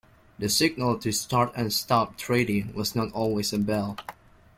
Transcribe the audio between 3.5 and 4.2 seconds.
a bell.